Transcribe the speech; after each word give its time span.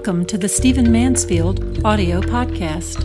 Welcome 0.00 0.24
to 0.28 0.38
the 0.38 0.48
Stephen 0.48 0.90
Mansfield 0.90 1.84
audio 1.84 2.22
podcast. 2.22 3.04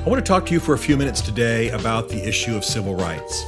I 0.00 0.08
want 0.08 0.24
to 0.24 0.26
talk 0.26 0.46
to 0.46 0.54
you 0.54 0.60
for 0.60 0.72
a 0.72 0.78
few 0.78 0.96
minutes 0.96 1.20
today 1.20 1.68
about 1.72 2.08
the 2.08 2.26
issue 2.26 2.56
of 2.56 2.64
civil 2.64 2.94
rights. 2.94 3.44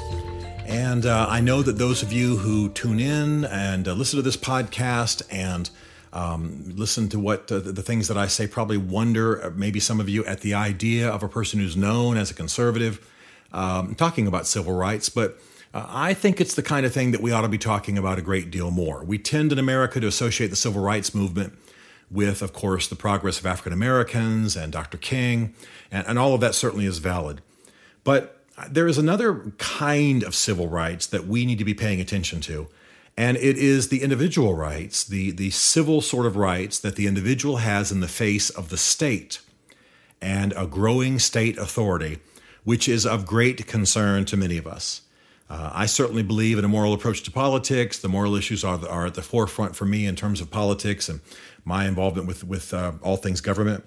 And 0.66 1.06
uh, 1.06 1.28
I 1.30 1.40
know 1.40 1.62
that 1.62 1.78
those 1.78 2.02
of 2.02 2.12
you 2.12 2.36
who 2.36 2.68
tune 2.68 3.00
in 3.00 3.46
and 3.46 3.88
uh, 3.88 3.94
listen 3.94 4.18
to 4.18 4.22
this 4.22 4.36
podcast 4.36 5.22
and 5.30 5.70
um, 6.12 6.74
listen 6.76 7.08
to 7.08 7.18
what 7.18 7.50
uh, 7.50 7.60
the 7.60 7.82
things 7.82 8.08
that 8.08 8.18
I 8.18 8.26
say 8.26 8.46
probably 8.46 8.76
wonder, 8.76 9.46
uh, 9.46 9.50
maybe 9.56 9.80
some 9.80 9.98
of 9.98 10.10
you, 10.10 10.26
at 10.26 10.42
the 10.42 10.52
idea 10.52 11.08
of 11.08 11.22
a 11.22 11.28
person 11.28 11.58
who's 11.58 11.74
known 11.74 12.18
as 12.18 12.30
a 12.30 12.34
conservative 12.34 13.00
um, 13.54 13.94
talking 13.94 14.26
about 14.26 14.46
civil 14.46 14.74
rights. 14.74 15.08
But 15.08 15.38
uh, 15.72 15.86
I 15.88 16.12
think 16.12 16.40
it's 16.40 16.54
the 16.54 16.62
kind 16.62 16.84
of 16.84 16.92
thing 16.92 17.12
that 17.12 17.22
we 17.22 17.32
ought 17.32 17.42
to 17.42 17.48
be 17.48 17.58
talking 17.58 17.96
about 17.96 18.18
a 18.18 18.22
great 18.22 18.50
deal 18.50 18.70
more. 18.70 19.02
We 19.02 19.16
tend 19.16 19.52
in 19.52 19.58
America 19.58 20.00
to 20.00 20.06
associate 20.06 20.48
the 20.48 20.56
civil 20.56 20.82
rights 20.82 21.14
movement 21.14 21.56
with, 22.10 22.42
of 22.42 22.52
course, 22.52 22.86
the 22.86 22.96
progress 22.96 23.40
of 23.40 23.46
African 23.46 23.72
Americans 23.72 24.56
and 24.56 24.70
Dr. 24.70 24.98
King, 24.98 25.54
and, 25.90 26.06
and 26.06 26.18
all 26.18 26.34
of 26.34 26.40
that 26.42 26.54
certainly 26.54 26.84
is 26.84 26.98
valid. 26.98 27.40
But 28.02 28.44
there 28.70 28.86
is 28.86 28.98
another 28.98 29.52
kind 29.58 30.22
of 30.22 30.34
civil 30.34 30.68
rights 30.68 31.06
that 31.06 31.26
we 31.26 31.46
need 31.46 31.58
to 31.58 31.64
be 31.64 31.74
paying 31.74 32.00
attention 32.00 32.40
to. 32.42 32.68
And 33.16 33.36
it 33.36 33.56
is 33.56 33.88
the 33.88 34.02
individual 34.02 34.54
rights, 34.54 35.04
the, 35.04 35.30
the 35.30 35.50
civil 35.50 36.00
sort 36.00 36.26
of 36.26 36.36
rights 36.36 36.78
that 36.80 36.96
the 36.96 37.06
individual 37.06 37.58
has 37.58 37.92
in 37.92 38.00
the 38.00 38.08
face 38.08 38.50
of 38.50 38.68
the 38.68 38.76
state 38.76 39.40
and 40.20 40.52
a 40.56 40.66
growing 40.66 41.18
state 41.18 41.58
authority, 41.58 42.18
which 42.64 42.88
is 42.88 43.06
of 43.06 43.26
great 43.26 43.66
concern 43.66 44.24
to 44.24 44.36
many 44.36 44.58
of 44.58 44.66
us. 44.66 45.02
Uh, 45.48 45.70
I 45.72 45.86
certainly 45.86 46.22
believe 46.22 46.58
in 46.58 46.64
a 46.64 46.68
moral 46.68 46.94
approach 46.94 47.22
to 47.24 47.30
politics. 47.30 47.98
The 47.98 48.08
moral 48.08 48.34
issues 48.34 48.64
are, 48.64 48.86
are 48.88 49.06
at 49.06 49.14
the 49.14 49.22
forefront 49.22 49.76
for 49.76 49.84
me 49.84 50.06
in 50.06 50.16
terms 50.16 50.40
of 50.40 50.50
politics 50.50 51.08
and 51.08 51.20
my 51.64 51.86
involvement 51.86 52.26
with, 52.26 52.44
with 52.44 52.72
uh, 52.72 52.92
all 53.02 53.16
things 53.16 53.40
government. 53.40 53.84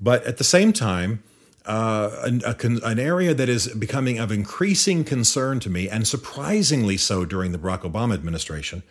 But 0.00 0.24
at 0.24 0.38
the 0.38 0.44
same 0.44 0.72
time, 0.72 1.22
uh, 1.66 2.10
an, 2.24 2.42
an, 2.84 2.98
area 2.98 3.32
that 3.32 3.48
is 3.48 3.68
becoming 3.68 4.18
of 4.18 4.30
increasing 4.30 5.02
concern 5.04 5.60
to 5.60 5.70
me, 5.70 5.88
and 5.88 6.06
surprisingly 6.06 6.96
so 6.98 7.24
during 7.24 7.52
the 7.52 7.58
Barack 7.58 7.90
Obama 7.90 8.12
administration, 8.12 8.82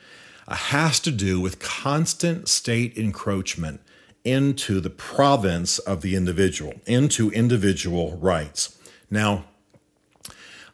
uh, 0.48 0.56
has 0.56 1.00
to 1.02 1.12
do 1.12 1.40
with 1.40 1.60
constant 1.60 2.48
state 2.48 2.98
encroachment 2.98 3.80
into 4.24 4.80
the 4.80 4.90
province 4.90 5.78
of 5.80 6.02
the 6.02 6.16
individual, 6.16 6.74
into 6.88 7.30
individual 7.32 8.18
rights. 8.18 8.80
Now, 9.14 9.46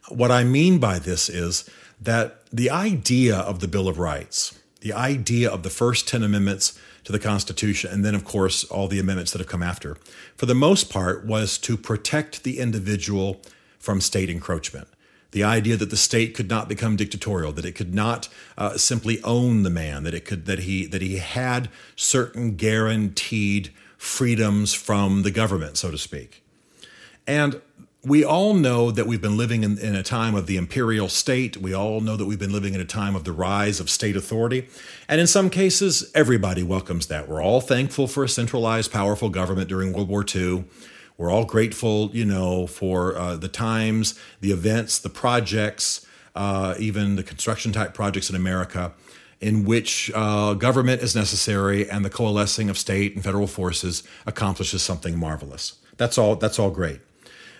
what 0.07 0.31
I 0.31 0.45
mean 0.45 0.79
by 0.79 0.97
this 0.97 1.27
is 1.27 1.69
that 1.99 2.45
the 2.53 2.69
idea 2.69 3.35
of 3.35 3.59
the 3.59 3.67
Bill 3.67 3.89
of 3.89 3.99
Rights, 3.99 4.57
the 4.79 4.93
idea 4.93 5.51
of 5.51 5.63
the 5.63 5.69
first 5.69 6.07
10 6.07 6.23
amendments 6.23 6.79
to 7.03 7.11
the 7.11 7.19
Constitution, 7.19 7.91
and 7.91 8.05
then, 8.05 8.15
of 8.15 8.23
course, 8.23 8.63
all 8.63 8.87
the 8.87 8.97
amendments 8.97 9.33
that 9.33 9.39
have 9.39 9.49
come 9.49 9.61
after, 9.61 9.97
for 10.37 10.45
the 10.45 10.55
most 10.55 10.89
part, 10.89 11.25
was 11.25 11.57
to 11.57 11.75
protect 11.75 12.45
the 12.45 12.59
individual 12.59 13.41
from 13.77 13.99
state 13.99 14.29
encroachment. 14.29 14.87
The 15.31 15.43
idea 15.43 15.75
that 15.75 15.89
the 15.89 15.97
state 15.97 16.33
could 16.33 16.49
not 16.49 16.69
become 16.69 16.95
dictatorial, 16.95 17.51
that 17.51 17.65
it 17.65 17.75
could 17.75 17.93
not 17.93 18.29
uh, 18.57 18.77
simply 18.77 19.21
own 19.23 19.63
the 19.63 19.69
man, 19.69 20.03
that 20.03 20.13
it 20.13 20.23
could 20.23 20.45
that 20.45 20.59
he 20.59 20.87
that 20.87 21.01
he 21.01 21.17
had 21.17 21.69
certain 21.95 22.55
guaranteed 22.55 23.69
freedoms 23.97 24.73
from 24.73 25.23
the 25.23 25.29
government, 25.29 25.77
so 25.77 25.91
to 25.91 25.97
speak. 25.97 26.41
And 27.27 27.61
we 28.03 28.23
all 28.23 28.53
know 28.53 28.91
that 28.91 29.07
we've 29.07 29.21
been 29.21 29.35
living 29.35 29.63
in, 29.63 29.77
in, 29.77 29.93
a 29.93 30.03
time 30.03 30.33
of 30.33 30.47
the 30.47 30.55
imperial 30.55 31.09
state. 31.09 31.57
We 31.57 31.73
all 31.73 31.99
know 31.99 32.15
that 32.15 32.25
we've 32.25 32.39
been 32.39 32.53
living 32.53 32.73
in 32.73 32.79
a 32.79 32.85
time 32.85 33.13
of 33.13 33.25
the 33.25 33.33
rise 33.33 33.81
of 33.81 33.89
state 33.89 34.15
authority. 34.15 34.69
And 35.09 35.19
in 35.19 35.27
some 35.27 35.49
cases, 35.49 36.09
everybody 36.15 36.63
welcomes 36.63 37.07
that. 37.07 37.27
We're 37.27 37.43
all 37.43 37.59
thankful 37.59 38.07
for 38.07 38.23
a 38.23 38.29
centralized, 38.29 38.91
powerful 38.93 39.29
government 39.29 39.67
during 39.67 39.91
World 39.91 40.07
War 40.07 40.23
II. 40.33 40.63
We're 41.17 41.29
all 41.29 41.43
grateful, 41.43 42.09
you 42.13 42.23
know, 42.23 42.67
for 42.67 43.17
uh, 43.17 43.35
the 43.35 43.49
times, 43.49 44.17
the 44.39 44.51
events, 44.51 44.99
the 44.99 45.09
projects, 45.09 46.05
uh, 46.35 46.75
even 46.79 47.17
the 47.17 47.23
construction 47.23 47.73
type 47.73 47.93
projects 47.93 48.29
in 48.29 48.35
America 48.37 48.93
in 49.41 49.65
which 49.65 50.09
uh, 50.15 50.53
government 50.53 51.01
is 51.01 51.15
necessary 51.15 51.89
and 51.89 52.03
the 52.05 52.09
coalescing 52.09 52.69
of 52.69 52.77
state 52.77 53.15
and 53.15 53.23
federal 53.23 53.47
forces 53.47 54.03
accomplishes 54.25 54.81
something 54.81 55.17
marvelous. 55.17 55.73
That's 55.97 56.17
all. 56.17 56.37
That's 56.37 56.59
all 56.59 56.71
great. 56.71 57.01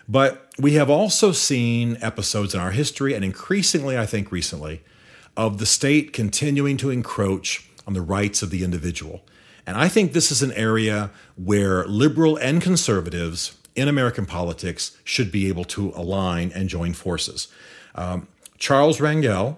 But 0.10 0.50
we 0.58 0.74
have 0.74 0.90
also 0.90 1.32
seen 1.32 1.96
episodes 2.02 2.56
in 2.56 2.60
our 2.60 2.72
history, 2.72 3.14
and 3.14 3.24
increasingly, 3.24 3.96
I 3.96 4.08
think 4.08 4.32
recently, 4.32 4.82
of 5.38 5.60
the 5.60 5.68
state 5.68 6.14
continuing 6.14 6.78
to 6.78 6.90
encroach 6.90 7.70
on 7.86 7.94
the 7.94 8.02
rights 8.02 8.42
of 8.42 8.50
the 8.50 8.64
individual. 8.64 9.22
And 9.68 9.78
I 9.78 9.88
think 9.88 10.14
this 10.14 10.32
is 10.32 10.42
an 10.42 10.52
area 10.54 11.12
where 11.36 11.86
liberal 11.86 12.38
and 12.38 12.60
conservatives 12.60 13.56
in 13.76 13.88
American 13.88 14.26
politics 14.26 14.98
should 15.04 15.32
be 15.32 15.48
able 15.48 15.64
to 15.66 15.94
align 15.96 16.52
and 16.56 16.68
join 16.70 16.94
forces. 16.94 17.48
Um, 17.94 18.28
Charles 18.58 18.98
Rangel, 18.98 19.58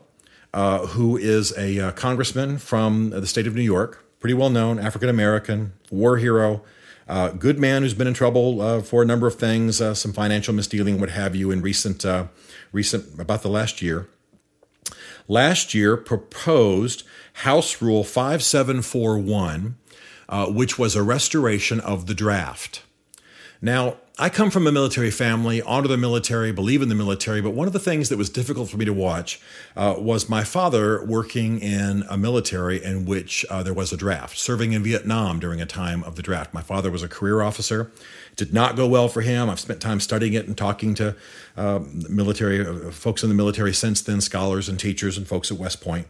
uh, 0.53 0.85
who 0.87 1.15
is 1.15 1.57
a 1.57 1.79
uh, 1.79 1.91
congressman 1.91 2.57
from 2.57 3.11
the 3.11 3.25
state 3.25 3.47
of 3.47 3.55
New 3.55 3.61
York, 3.61 4.03
pretty 4.19 4.33
well 4.33 4.49
known, 4.49 4.79
African 4.79 5.07
American, 5.07 5.71
war 5.89 6.17
hero, 6.17 6.61
uh, 7.07 7.29
good 7.29 7.59
man 7.59 7.81
who's 7.81 7.93
been 7.93 8.07
in 8.07 8.13
trouble 8.13 8.61
uh, 8.61 8.81
for 8.81 9.01
a 9.01 9.05
number 9.05 9.27
of 9.27 9.35
things, 9.35 9.81
uh, 9.81 9.93
some 9.93 10.13
financial 10.13 10.53
misdealing, 10.53 10.99
what 10.99 11.09
have 11.09 11.35
you, 11.35 11.51
in 11.51 11.61
recent, 11.61 12.05
uh, 12.05 12.27
recent 12.71 13.19
about 13.19 13.41
the 13.41 13.49
last 13.49 13.81
year. 13.81 14.07
Last 15.27 15.73
year 15.73 15.97
proposed 15.97 17.03
House 17.33 17.81
Rule 17.81 18.03
5741, 18.03 19.77
uh, 20.29 20.47
which 20.47 20.77
was 20.77 20.95
a 20.95 21.03
restoration 21.03 21.79
of 21.79 22.07
the 22.07 22.13
draft. 22.13 22.83
Now, 23.61 23.97
I 24.21 24.29
come 24.29 24.51
from 24.51 24.67
a 24.67 24.71
military 24.71 25.09
family, 25.09 25.63
honor 25.63 25.87
the 25.87 25.97
military, 25.97 26.51
believe 26.51 26.83
in 26.83 26.89
the 26.89 26.93
military, 26.95 27.41
but 27.41 27.55
one 27.55 27.65
of 27.65 27.73
the 27.73 27.79
things 27.79 28.09
that 28.09 28.17
was 28.17 28.29
difficult 28.29 28.69
for 28.69 28.77
me 28.77 28.85
to 28.85 28.93
watch 28.93 29.41
uh, 29.75 29.95
was 29.97 30.29
my 30.29 30.43
father 30.43 31.03
working 31.03 31.57
in 31.57 32.03
a 32.07 32.19
military 32.19 32.83
in 32.83 33.05
which 33.05 33.43
uh, 33.49 33.63
there 33.63 33.73
was 33.73 33.91
a 33.91 33.97
draft, 33.97 34.37
serving 34.37 34.73
in 34.73 34.83
Vietnam 34.83 35.39
during 35.39 35.59
a 35.59 35.65
time 35.65 36.03
of 36.03 36.17
the 36.17 36.21
draft. 36.21 36.53
My 36.53 36.61
father 36.61 36.91
was 36.91 37.01
a 37.01 37.07
career 37.07 37.41
officer. 37.41 37.91
It 38.33 38.37
did 38.37 38.53
not 38.53 38.75
go 38.75 38.87
well 38.87 39.07
for 39.07 39.21
him. 39.21 39.49
I've 39.49 39.59
spent 39.59 39.81
time 39.81 39.99
studying 39.99 40.33
it 40.33 40.45
and 40.45 40.55
talking 40.55 40.93
to 40.93 41.15
uh, 41.57 41.79
military 42.07 42.91
folks 42.91 43.23
in 43.23 43.29
the 43.29 43.35
military 43.35 43.73
since 43.73 44.03
then, 44.03 44.21
scholars 44.21 44.69
and 44.69 44.79
teachers 44.79 45.17
and 45.17 45.27
folks 45.27 45.49
at 45.49 45.57
West 45.57 45.81
Point 45.81 46.05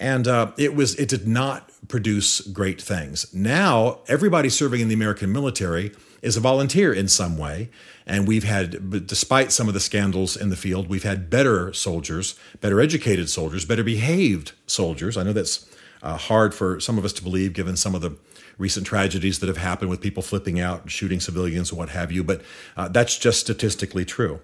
and 0.00 0.28
uh, 0.28 0.52
it 0.56 0.74
was 0.74 0.94
it 0.96 1.08
did 1.08 1.26
not 1.26 1.70
produce 1.88 2.40
great 2.40 2.80
things. 2.80 3.32
Now 3.32 4.00
everybody 4.08 4.48
serving 4.48 4.80
in 4.80 4.88
the 4.88 4.94
American 4.94 5.32
military 5.32 5.92
is 6.22 6.36
a 6.36 6.40
volunteer 6.40 6.92
in 6.92 7.08
some 7.08 7.38
way. 7.38 7.70
And 8.06 8.26
we've 8.26 8.44
had, 8.44 9.06
despite 9.06 9.52
some 9.52 9.68
of 9.68 9.74
the 9.74 9.80
scandals 9.80 10.36
in 10.36 10.48
the 10.48 10.56
field, 10.56 10.88
we've 10.88 11.02
had 11.02 11.28
better 11.28 11.72
soldiers, 11.74 12.34
better 12.60 12.80
educated 12.80 13.28
soldiers, 13.28 13.66
better 13.66 13.84
behaved 13.84 14.52
soldiers. 14.66 15.16
I 15.16 15.22
know 15.24 15.34
that's 15.34 15.68
uh, 16.02 16.16
hard 16.16 16.54
for 16.54 16.80
some 16.80 16.96
of 16.96 17.04
us 17.04 17.12
to 17.14 17.22
believe 17.22 17.52
given 17.52 17.76
some 17.76 17.94
of 17.94 18.00
the 18.00 18.16
recent 18.56 18.86
tragedies 18.86 19.38
that 19.40 19.46
have 19.46 19.58
happened 19.58 19.90
with 19.90 20.00
people 20.00 20.22
flipping 20.22 20.58
out 20.58 20.82
and 20.82 20.90
shooting 20.90 21.20
civilians 21.20 21.70
and 21.70 21.78
what 21.78 21.90
have 21.90 22.10
you, 22.10 22.24
but 22.24 22.42
uh, 22.76 22.88
that's 22.88 23.16
just 23.18 23.40
statistically 23.40 24.04
true. 24.04 24.40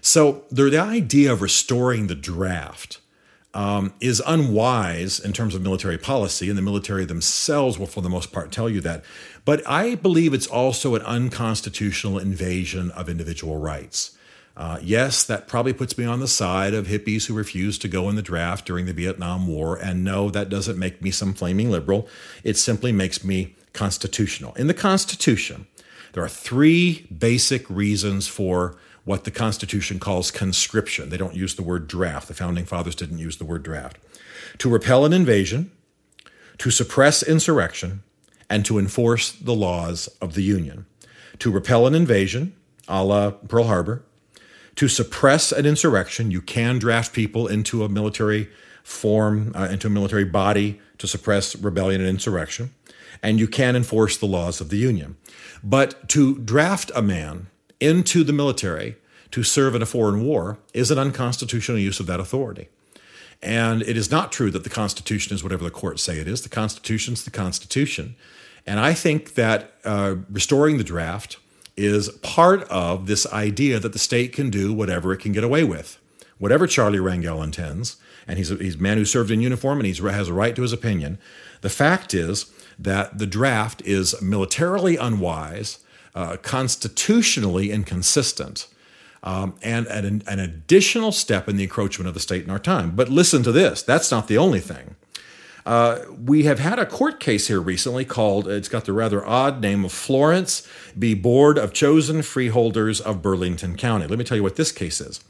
So 0.00 0.44
the, 0.50 0.64
the 0.64 0.78
idea 0.78 1.32
of 1.32 1.42
restoring 1.42 2.06
the 2.06 2.14
draft 2.14 3.00
um, 3.54 3.92
is 4.00 4.22
unwise 4.26 5.18
in 5.18 5.32
terms 5.32 5.54
of 5.54 5.62
military 5.62 5.98
policy, 5.98 6.48
and 6.48 6.58
the 6.58 6.62
military 6.62 7.04
themselves 7.04 7.78
will, 7.78 7.86
for 7.86 8.02
the 8.02 8.10
most 8.10 8.32
part, 8.32 8.52
tell 8.52 8.68
you 8.68 8.80
that. 8.82 9.04
But 9.44 9.66
I 9.66 9.94
believe 9.94 10.34
it's 10.34 10.46
also 10.46 10.94
an 10.94 11.02
unconstitutional 11.02 12.18
invasion 12.18 12.90
of 12.92 13.08
individual 13.08 13.56
rights. 13.56 14.16
Uh, 14.56 14.78
yes, 14.82 15.22
that 15.24 15.46
probably 15.46 15.72
puts 15.72 15.96
me 15.96 16.04
on 16.04 16.18
the 16.18 16.26
side 16.26 16.74
of 16.74 16.88
hippies 16.88 17.26
who 17.26 17.34
refused 17.34 17.80
to 17.80 17.88
go 17.88 18.08
in 18.08 18.16
the 18.16 18.22
draft 18.22 18.66
during 18.66 18.86
the 18.86 18.92
Vietnam 18.92 19.46
War. 19.46 19.76
And 19.76 20.02
no, 20.02 20.30
that 20.30 20.48
doesn't 20.48 20.76
make 20.76 21.00
me 21.00 21.12
some 21.12 21.32
flaming 21.32 21.70
liberal. 21.70 22.08
It 22.42 22.56
simply 22.56 22.90
makes 22.90 23.22
me 23.22 23.54
constitutional. 23.72 24.54
In 24.54 24.66
the 24.66 24.74
Constitution, 24.74 25.68
there 26.12 26.24
are 26.24 26.28
three 26.28 27.06
basic 27.16 27.70
reasons 27.70 28.26
for 28.26 28.76
what 29.08 29.24
the 29.24 29.30
Constitution 29.30 29.98
calls 29.98 30.30
conscription. 30.30 31.08
They 31.08 31.16
don't 31.16 31.34
use 31.34 31.54
the 31.54 31.62
word 31.62 31.88
draft. 31.88 32.28
The 32.28 32.34
founding 32.34 32.66
fathers 32.66 32.94
didn't 32.94 33.16
use 33.16 33.38
the 33.38 33.46
word 33.46 33.62
draft. 33.62 33.96
To 34.58 34.68
repel 34.68 35.06
an 35.06 35.14
invasion, 35.14 35.70
to 36.58 36.70
suppress 36.70 37.22
insurrection, 37.22 38.02
and 38.50 38.66
to 38.66 38.78
enforce 38.78 39.32
the 39.32 39.54
laws 39.54 40.08
of 40.20 40.34
the 40.34 40.42
Union. 40.42 40.84
To 41.38 41.50
repel 41.50 41.86
an 41.86 41.94
invasion, 41.94 42.54
a 42.86 43.02
la 43.02 43.30
Pearl 43.30 43.64
Harbor, 43.64 44.02
to 44.76 44.88
suppress 44.88 45.52
an 45.52 45.64
insurrection, 45.64 46.30
you 46.30 46.42
can 46.42 46.78
draft 46.78 47.14
people 47.14 47.46
into 47.46 47.84
a 47.84 47.88
military 47.88 48.50
form, 48.82 49.52
uh, 49.54 49.68
into 49.70 49.86
a 49.86 49.90
military 49.90 50.26
body 50.26 50.82
to 50.98 51.08
suppress 51.08 51.56
rebellion 51.56 52.02
and 52.02 52.10
insurrection, 52.10 52.74
and 53.22 53.40
you 53.40 53.48
can 53.48 53.74
enforce 53.74 54.18
the 54.18 54.26
laws 54.26 54.60
of 54.60 54.68
the 54.68 54.76
Union. 54.76 55.16
But 55.64 56.10
to 56.10 56.36
draft 56.40 56.90
a 56.94 57.00
man 57.00 57.46
into 57.80 58.24
the 58.24 58.32
military 58.32 58.96
to 59.30 59.42
serve 59.42 59.74
in 59.74 59.82
a 59.82 59.86
foreign 59.86 60.24
war 60.24 60.58
is 60.72 60.90
an 60.90 60.98
unconstitutional 60.98 61.78
use 61.78 62.00
of 62.00 62.06
that 62.06 62.20
authority. 62.20 62.68
And 63.42 63.82
it 63.82 63.96
is 63.96 64.10
not 64.10 64.32
true 64.32 64.50
that 64.50 64.64
the 64.64 64.70
Constitution 64.70 65.34
is 65.34 65.42
whatever 65.42 65.64
the 65.64 65.70
courts 65.70 66.02
say 66.02 66.18
it 66.18 66.26
is. 66.26 66.42
The 66.42 66.48
Constitution's 66.48 67.24
the 67.24 67.30
Constitution. 67.30 68.16
And 68.66 68.80
I 68.80 68.94
think 68.94 69.34
that 69.34 69.74
uh, 69.84 70.16
restoring 70.30 70.78
the 70.78 70.84
draft 70.84 71.38
is 71.76 72.08
part 72.18 72.64
of 72.64 73.06
this 73.06 73.26
idea 73.32 73.78
that 73.78 73.92
the 73.92 73.98
state 73.98 74.32
can 74.32 74.50
do 74.50 74.72
whatever 74.72 75.12
it 75.12 75.18
can 75.18 75.32
get 75.32 75.44
away 75.44 75.62
with. 75.62 75.98
Whatever 76.38 76.66
Charlie 76.66 76.98
Rangel 76.98 77.42
intends, 77.42 77.96
and 78.26 78.38
he's 78.38 78.50
a, 78.50 78.56
he's 78.56 78.74
a 78.74 78.82
man 78.82 78.96
who 78.96 79.04
served 79.04 79.30
in 79.30 79.40
uniform 79.40 79.78
and 79.78 79.86
he 79.86 79.92
has 79.92 80.28
a 80.28 80.34
right 80.34 80.54
to 80.56 80.62
his 80.62 80.72
opinion. 80.72 81.18
The 81.60 81.70
fact 81.70 82.14
is 82.14 82.52
that 82.78 83.18
the 83.18 83.26
draft 83.26 83.80
is 83.82 84.20
militarily 84.20 84.96
unwise, 84.96 85.78
uh, 86.18 86.36
constitutionally 86.38 87.70
inconsistent, 87.70 88.66
um, 89.22 89.54
and 89.62 89.86
an, 89.86 90.20
an 90.26 90.40
additional 90.40 91.12
step 91.12 91.48
in 91.48 91.56
the 91.56 91.62
encroachment 91.62 92.08
of 92.08 92.14
the 92.14 92.18
state 92.18 92.42
in 92.42 92.50
our 92.50 92.58
time. 92.58 92.90
But 92.96 93.08
listen 93.08 93.44
to 93.44 93.52
this 93.52 93.82
that's 93.82 94.10
not 94.10 94.26
the 94.26 94.36
only 94.36 94.58
thing. 94.58 94.96
Uh, 95.64 96.00
we 96.24 96.42
have 96.42 96.58
had 96.58 96.80
a 96.80 96.86
court 96.86 97.20
case 97.20 97.46
here 97.46 97.60
recently 97.60 98.04
called, 98.04 98.48
it's 98.48 98.68
got 98.68 98.84
the 98.84 98.92
rather 98.92 99.24
odd 99.24 99.60
name 99.60 99.84
of 99.84 99.92
Florence 99.92 100.66
v. 100.96 101.14
Board 101.14 101.56
of 101.56 101.72
Chosen 101.72 102.22
Freeholders 102.22 103.00
of 103.00 103.22
Burlington 103.22 103.76
County. 103.76 104.08
Let 104.08 104.18
me 104.18 104.24
tell 104.24 104.36
you 104.36 104.42
what 104.42 104.56
this 104.56 104.72
case 104.72 105.00
is. 105.00 105.22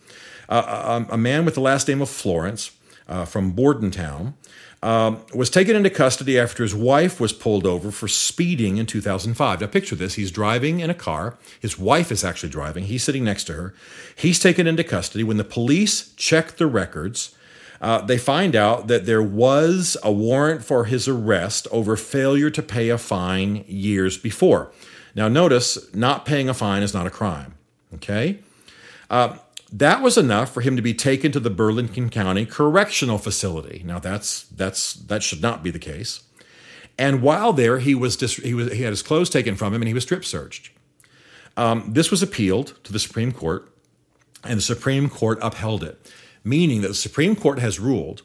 Uh, 0.49 1.05
a, 1.11 1.14
a, 1.14 1.19
man 1.19 1.44
with 1.44 1.55
the 1.55 1.61
last 1.61 1.87
name 1.88 2.00
of 2.00 2.08
Florence 2.08 2.70
uh, 3.08 3.25
from 3.25 3.52
Bordentown 3.52 4.34
um, 4.82 5.25
was 5.34 5.50
taken 5.50 5.75
into 5.75 5.90
custody 5.90 6.38
after 6.38 6.62
his 6.62 6.75
wife 6.75 7.19
was 7.19 7.32
pulled 7.32 7.66
over 7.66 7.90
for 7.90 8.06
speeding 8.06 8.76
in 8.76 8.87
2005. 8.87 9.60
Now, 9.60 9.66
picture 9.66 9.96
this 9.96 10.14
he's 10.14 10.31
driving 10.31 10.81
in 10.81 10.90
a 10.90 10.94
car. 10.94 11.37
His 11.58 11.78
wife 11.78 12.12
is 12.12 12.22
actually 12.22 12.50
driving. 12.50 12.84
He's 12.84 13.02
sitting 13.02 13.25
next 13.25 13.44
to 13.44 13.55
her. 13.55 13.75
He's 14.14 14.38
taken 14.38 14.66
into 14.66 14.84
custody. 14.84 15.25
When 15.25 15.37
the 15.37 15.44
police 15.44 16.12
check 16.14 16.56
the 16.56 16.66
records, 16.66 17.34
uh, 17.81 18.02
they 18.02 18.19
find 18.19 18.55
out 18.55 18.87
that 18.88 19.06
there 19.06 19.22
was 19.22 19.96
a 20.02 20.12
warrant 20.12 20.64
for 20.64 20.84
his 20.84 21.08
arrest 21.08 21.66
over 21.70 21.96
failure 21.96 22.50
to 22.50 22.62
pay 22.62 22.88
a 22.88 22.99
fine 22.99 23.64
years 23.66 24.16
before. 24.16 24.70
Now, 25.14 25.28
notice 25.28 25.93
not 25.94 26.25
paying 26.25 26.49
a 26.49 26.54
fine 26.54 26.82
is 26.82 26.94
not 26.94 27.06
a 27.06 27.11
crime. 27.11 27.54
Okay? 27.94 28.38
Uh, 29.11 29.38
that 29.72 30.02
was 30.02 30.16
enough 30.16 30.52
for 30.52 30.60
him 30.60 30.76
to 30.76 30.82
be 30.82 30.94
taken 30.94 31.32
to 31.32 31.40
the 31.40 31.50
Burlington 31.50 32.08
County 32.10 32.46
Correctional 32.46 33.18
Facility. 33.18 33.82
Now 33.84 33.98
that's 33.98 34.42
that's 34.44 34.94
that 34.94 35.22
should 35.22 35.42
not 35.42 35.62
be 35.62 35.70
the 35.70 35.78
case. 35.78 36.22
And 36.98 37.22
while 37.22 37.52
there, 37.52 37.78
he 37.78 37.94
was 37.94 38.16
dis- 38.16 38.36
he 38.36 38.54
was 38.54 38.72
he 38.72 38.82
had 38.82 38.90
his 38.90 39.02
clothes 39.02 39.30
taken 39.30 39.54
from 39.54 39.74
him 39.74 39.82
and 39.82 39.88
he 39.88 39.94
was 39.94 40.04
strip 40.04 40.24
searched. 40.24 40.70
Um, 41.56 41.92
this 41.92 42.10
was 42.10 42.22
appealed 42.22 42.74
to 42.84 42.92
the 42.92 42.98
Supreme 42.98 43.32
Court, 43.32 43.68
and 44.44 44.58
the 44.58 44.62
Supreme 44.62 45.08
Court 45.08 45.38
upheld 45.42 45.82
it, 45.82 46.12
meaning 46.44 46.82
that 46.82 46.88
the 46.88 46.94
Supreme 46.94 47.34
Court 47.34 47.58
has 47.58 47.80
ruled 47.80 48.22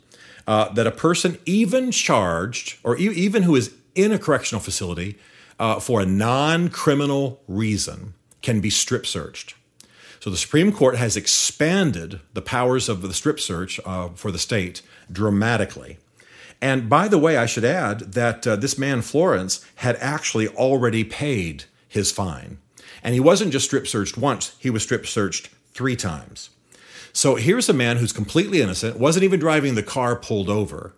uh, 0.48 0.70
that 0.74 0.88
a 0.88 0.92
person 0.92 1.38
even 1.46 1.92
charged 1.92 2.78
or 2.84 2.98
e- 2.98 3.10
even 3.10 3.44
who 3.44 3.56
is 3.56 3.74
in 3.96 4.12
a 4.12 4.20
correctional 4.20 4.62
facility 4.62 5.18
uh, 5.60 5.80
for 5.80 6.02
a 6.02 6.06
non-criminal 6.06 7.42
reason 7.48 8.14
can 8.42 8.60
be 8.60 8.70
strip 8.70 9.06
searched. 9.06 9.56
So 10.24 10.30
the 10.30 10.38
Supreme 10.38 10.72
Court 10.72 10.96
has 10.96 11.18
expanded 11.18 12.22
the 12.34 12.42
powers 12.42 12.88
of 12.88 13.02
the 13.02 13.14
strip 13.14 13.42
search 13.42 13.78
uh, 13.84 14.08
for 14.16 14.32
the 14.32 14.40
state 14.40 14.82
dramatically. 15.12 15.98
And 16.62 16.88
by 16.88 17.10
the 17.10 17.18
way, 17.18 17.36
I 17.36 17.46
should 17.46 17.66
add 17.66 18.14
that 18.14 18.48
uh, 18.48 18.56
this 18.56 18.78
man, 18.78 19.02
Florence, 19.02 19.66
had 19.76 19.98
actually 19.98 20.48
already 20.48 21.04
paid 21.04 21.66
his 21.90 22.14
fine. 22.14 22.60
And 23.04 23.14
he 23.14 23.20
wasn't 23.20 23.52
just 23.52 23.66
strip 23.66 23.86
searched 23.86 24.18
once, 24.18 24.56
he 24.60 24.70
was 24.70 24.84
strip 24.84 25.06
searched 25.08 25.50
three 25.74 25.98
times. 25.98 26.52
So 27.12 27.36
here's 27.36 27.68
a 27.68 27.74
man 27.74 27.98
who's 27.98 28.14
completely 28.14 28.62
innocent, 28.62 28.98
wasn't 28.98 29.26
even 29.26 29.42
driving 29.42 29.76
the 29.76 29.84
car 29.84 30.16
pulled 30.16 30.48
over. 30.48 30.96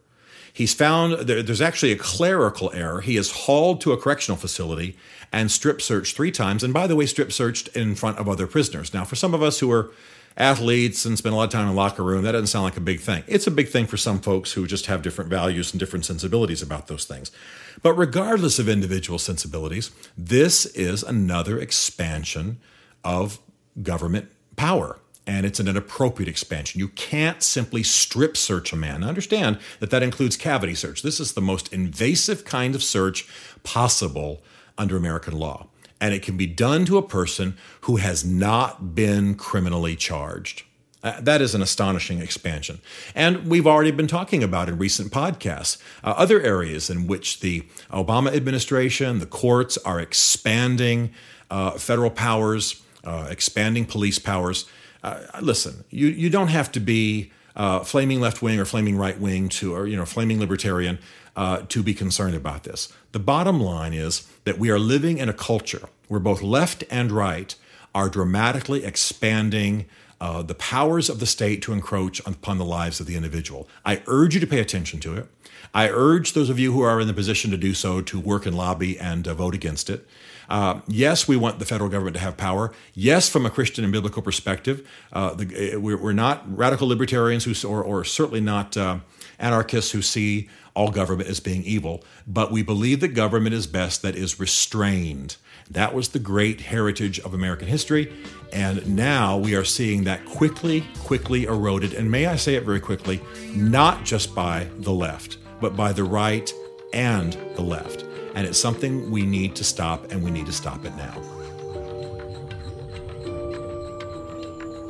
He's 0.55 0.73
found 0.73 1.27
there's 1.27 1.59
actually 1.59 1.91
a 1.91 1.97
clerical 1.97 2.71
error. 2.73 3.01
He 3.01 3.17
is 3.17 3.29
hauled 3.29 3.81
to 3.81 3.91
a 3.91 3.97
correctional 3.97 4.37
facility 4.37 4.95
and 5.29 5.51
strip 5.51 5.81
searched 5.81 6.15
three 6.15 6.31
times. 6.31 6.63
And 6.63 6.73
by 6.73 6.87
the 6.87 6.95
way, 6.95 7.07
strip 7.07 7.33
searched 7.33 7.67
in 7.75 7.93
front 7.93 8.19
of 8.19 8.29
other 8.29 8.47
prisoners. 8.47 8.93
Now, 8.93 9.03
for 9.03 9.17
some 9.17 9.33
of 9.33 9.43
us 9.43 9.59
who 9.59 9.69
are 9.69 9.91
athletes 10.37 11.03
and 11.03 11.17
spend 11.17 11.33
a 11.33 11.37
lot 11.37 11.43
of 11.43 11.49
time 11.49 11.67
in 11.67 11.75
locker 11.75 12.03
room, 12.03 12.23
that 12.23 12.31
doesn't 12.31 12.47
sound 12.47 12.63
like 12.63 12.77
a 12.77 12.81
big 12.81 13.01
thing. 13.01 13.25
It's 13.27 13.47
a 13.47 13.51
big 13.51 13.67
thing 13.67 13.85
for 13.85 13.97
some 13.97 14.21
folks 14.21 14.53
who 14.53 14.65
just 14.65 14.85
have 14.85 15.01
different 15.01 15.29
values 15.29 15.73
and 15.73 15.79
different 15.79 16.05
sensibilities 16.05 16.61
about 16.61 16.87
those 16.87 17.03
things. 17.03 17.33
But 17.81 17.95
regardless 17.95 18.57
of 18.57 18.69
individual 18.69 19.19
sensibilities, 19.19 19.91
this 20.17 20.65
is 20.67 21.03
another 21.03 21.59
expansion 21.59 22.61
of 23.03 23.39
government 23.83 24.29
power 24.55 24.99
and 25.27 25.45
it's 25.45 25.59
an 25.59 25.67
inappropriate 25.67 26.29
expansion. 26.29 26.79
You 26.79 26.89
can't 26.89 27.41
simply 27.41 27.83
strip 27.83 28.37
search 28.37 28.71
a 28.73 28.75
man. 28.75 29.03
Understand 29.03 29.59
that 29.79 29.89
that 29.89 30.03
includes 30.03 30.37
cavity 30.37 30.75
search. 30.75 31.01
This 31.01 31.19
is 31.19 31.33
the 31.33 31.41
most 31.41 31.73
invasive 31.73 32.45
kind 32.45 32.75
of 32.75 32.83
search 32.83 33.27
possible 33.63 34.43
under 34.77 34.95
American 34.95 35.37
law. 35.37 35.67
And 35.99 36.13
it 36.13 36.21
can 36.21 36.37
be 36.37 36.45
done 36.45 36.85
to 36.85 36.97
a 36.97 37.07
person 37.07 37.57
who 37.81 37.95
has 37.95 38.23
not 38.25 38.93
been 38.93 39.35
criminally 39.35 39.95
charged. 39.95 40.63
Uh, 41.01 41.21
that 41.21 41.39
is 41.39 41.53
an 41.53 41.61
astonishing 41.61 42.19
expansion. 42.19 42.79
And 43.13 43.47
we've 43.47 43.67
already 43.67 43.91
been 43.91 44.07
talking 44.07 44.43
about 44.43 44.69
in 44.69 44.77
recent 44.77 45.11
podcasts 45.11 45.77
uh, 46.03 46.15
other 46.17 46.41
areas 46.41 46.89
in 46.89 47.05
which 47.05 47.41
the 47.41 47.61
Obama 47.91 48.35
administration, 48.35 49.19
the 49.19 49.27
courts 49.27 49.77
are 49.77 49.99
expanding 49.99 51.13
uh, 51.51 51.71
federal 51.71 52.09
powers, 52.09 52.81
uh, 53.03 53.27
expanding 53.29 53.85
police 53.85 54.17
powers 54.17 54.65
uh, 55.05 55.39
listen, 55.41 55.83
you, 55.91 56.07
you 56.07 56.29
don't 56.29 56.47
have 56.47 56.71
to 56.71 56.79
be 56.79 57.31
uh, 57.55 57.79
flaming 57.81 58.19
left 58.19 58.41
wing 58.41 58.59
or 58.59 58.65
flaming 58.65 58.97
right 58.97 59.19
wing 59.19 59.49
to, 59.49 59.73
or, 59.75 59.85
you 59.87 59.95
know, 59.95 60.05
flaming 60.05 60.39
libertarian 60.39 60.97
uh, 61.35 61.61
to 61.69 61.83
be 61.83 61.93
concerned 61.93 62.35
about 62.35 62.63
this. 62.63 62.91
The 63.11 63.19
bottom 63.19 63.59
line 63.61 63.93
is 63.93 64.27
that 64.45 64.57
we 64.57 64.71
are 64.71 64.79
living 64.79 65.19
in 65.19 65.29
a 65.29 65.33
culture 65.33 65.87
where 66.07 66.19
both 66.19 66.41
left 66.41 66.83
and 66.89 67.11
right 67.11 67.55
are 67.93 68.09
dramatically 68.09 68.83
expanding 68.83 69.85
uh, 70.21 70.41
the 70.41 70.55
powers 70.55 71.09
of 71.09 71.19
the 71.19 71.25
state 71.25 71.61
to 71.63 71.73
encroach 71.73 72.19
upon 72.25 72.57
the 72.57 72.65
lives 72.65 72.99
of 72.99 73.05
the 73.05 73.15
individual. 73.15 73.67
I 73.85 74.01
urge 74.07 74.33
you 74.33 74.39
to 74.39 74.47
pay 74.47 74.59
attention 74.59 74.99
to 75.01 75.15
it. 75.15 75.27
I 75.73 75.89
urge 75.89 76.33
those 76.33 76.49
of 76.49 76.57
you 76.57 76.71
who 76.71 76.81
are 76.81 77.01
in 77.01 77.07
the 77.07 77.13
position 77.13 77.51
to 77.51 77.57
do 77.57 77.73
so 77.73 78.01
to 78.01 78.19
work 78.19 78.45
and 78.45 78.55
lobby 78.55 78.97
and 78.97 79.27
uh, 79.27 79.33
vote 79.33 79.53
against 79.53 79.89
it. 79.89 80.07
Uh, 80.49 80.81
yes, 80.87 81.27
we 81.27 81.35
want 81.35 81.59
the 81.59 81.65
federal 81.65 81.89
government 81.89 82.15
to 82.15 82.21
have 82.21 82.37
power. 82.37 82.71
Yes, 82.93 83.27
from 83.27 83.45
a 83.45 83.49
Christian 83.49 83.83
and 83.83 83.91
biblical 83.91 84.21
perspective, 84.21 84.87
uh, 85.11 85.33
the, 85.33 85.75
uh, 85.75 85.79
we're, 85.79 85.97
we're, 85.97 86.13
not 86.13 86.43
radical 86.55 86.87
libertarians 86.87 87.43
who, 87.43 87.67
or, 87.67 87.83
or 87.83 88.03
certainly 88.03 88.41
not 88.41 88.77
uh, 88.77 88.99
anarchists 89.39 89.91
who 89.91 90.01
see 90.01 90.49
all 90.73 90.91
government 90.91 91.29
as 91.29 91.39
being 91.39 91.63
evil, 91.63 92.03
but 92.27 92.51
we 92.51 92.61
believe 92.61 92.99
that 92.99 93.09
government 93.09 93.55
is 93.55 93.67
best 93.67 94.01
that 94.01 94.15
is 94.15 94.39
restrained. 94.39 95.37
That 95.69 95.93
was 95.93 96.09
the 96.09 96.19
great 96.19 96.61
heritage 96.61 97.19
of 97.19 97.33
American 97.33 97.67
history. 97.67 98.11
And 98.53 98.95
now 98.95 99.37
we 99.37 99.55
are 99.55 99.63
seeing 99.63 100.03
that 100.03 100.25
quickly, 100.25 100.85
quickly 100.99 101.45
eroded. 101.45 101.93
And 101.93 102.11
may 102.11 102.27
I 102.27 102.35
say 102.35 102.55
it 102.55 102.63
very 102.63 102.79
quickly, 102.79 103.21
not 103.53 104.03
just 104.03 104.35
by 104.35 104.67
the 104.79 104.91
left, 104.91 105.37
but 105.61 105.75
by 105.75 105.93
the 105.93 106.03
right 106.03 106.51
and 106.93 107.33
the 107.55 107.63
left 107.63 108.05
and 108.35 108.45
it's 108.45 108.59
something 108.59 109.09
we 109.09 109.25
need 109.25 109.55
to 109.55 109.63
stop, 109.63 110.11
and 110.11 110.21
we 110.21 110.29
need 110.29 110.45
to 110.45 110.51
stop 110.51 110.85
it 110.85 110.93
now. 110.97 111.15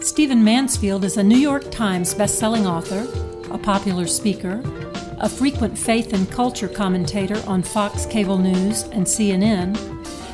Stephen 0.01 0.43
Mansfield 0.43 1.03
is 1.03 1.17
a 1.17 1.23
New 1.23 1.37
York 1.37 1.69
Times 1.71 2.13
bestselling 2.13 2.65
author, 2.65 3.05
a 3.55 3.57
popular 3.57 4.05
speaker, 4.05 4.61
a 5.19 5.27
frequent 5.29 5.77
faith 5.77 6.11
and 6.13 6.29
culture 6.29 6.67
commentator 6.67 7.41
on 7.47 7.63
Fox 7.63 8.05
Cable 8.05 8.37
News 8.37 8.83
and 8.83 9.05
CNN, 9.05 9.77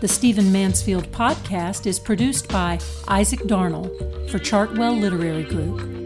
The 0.00 0.08
Stephen 0.08 0.50
Mansfield 0.52 1.10
podcast 1.12 1.86
is 1.86 1.98
produced 1.98 2.48
by 2.48 2.78
Isaac 3.08 3.46
Darnell 3.46 3.88
for 4.28 4.38
Chartwell 4.38 4.98
Literary 4.98 5.44
Group. 5.44 6.00